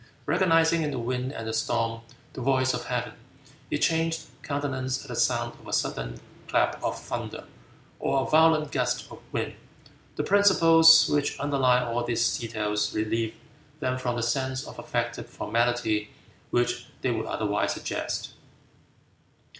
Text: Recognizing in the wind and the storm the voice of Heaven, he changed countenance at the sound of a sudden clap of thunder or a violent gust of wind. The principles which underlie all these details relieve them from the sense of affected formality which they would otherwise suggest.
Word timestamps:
Recognizing 0.25 0.81
in 0.81 0.89
the 0.89 0.97
wind 0.97 1.31
and 1.31 1.47
the 1.47 1.53
storm 1.53 2.01
the 2.33 2.41
voice 2.41 2.73
of 2.73 2.85
Heaven, 2.85 3.13
he 3.69 3.77
changed 3.77 4.25
countenance 4.41 5.03
at 5.03 5.09
the 5.09 5.15
sound 5.15 5.53
of 5.59 5.67
a 5.67 5.73
sudden 5.73 6.19
clap 6.47 6.83
of 6.83 6.99
thunder 6.99 7.43
or 7.99 8.23
a 8.23 8.25
violent 8.27 8.71
gust 8.71 9.05
of 9.11 9.19
wind. 9.31 9.53
The 10.15 10.23
principles 10.23 11.07
which 11.07 11.39
underlie 11.39 11.83
all 11.83 12.03
these 12.03 12.35
details 12.35 12.95
relieve 12.95 13.35
them 13.79 13.99
from 13.99 14.15
the 14.15 14.23
sense 14.23 14.65
of 14.65 14.79
affected 14.79 15.27
formality 15.29 16.09
which 16.49 16.87
they 17.01 17.11
would 17.11 17.27
otherwise 17.27 17.73
suggest. 17.73 18.31